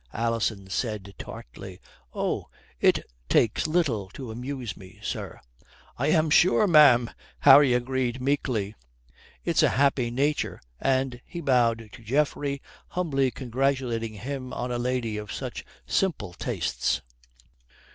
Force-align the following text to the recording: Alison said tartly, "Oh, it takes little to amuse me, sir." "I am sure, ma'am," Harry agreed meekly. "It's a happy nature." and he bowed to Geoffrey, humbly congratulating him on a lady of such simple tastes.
Alison 0.13 0.67
said 0.67 1.13
tartly, 1.19 1.79
"Oh, 2.11 2.47
it 2.79 3.03
takes 3.29 3.67
little 3.67 4.09
to 4.15 4.31
amuse 4.31 4.75
me, 4.75 4.99
sir." 5.03 5.39
"I 5.95 6.07
am 6.07 6.31
sure, 6.31 6.65
ma'am," 6.65 7.11
Harry 7.41 7.75
agreed 7.75 8.19
meekly. 8.19 8.73
"It's 9.45 9.61
a 9.61 9.69
happy 9.77 10.09
nature." 10.09 10.59
and 10.79 11.21
he 11.23 11.39
bowed 11.39 11.89
to 11.93 12.01
Geoffrey, 12.01 12.63
humbly 12.87 13.29
congratulating 13.29 14.15
him 14.15 14.51
on 14.53 14.71
a 14.71 14.79
lady 14.79 15.17
of 15.17 15.31
such 15.31 15.63
simple 15.85 16.33
tastes. 16.33 17.03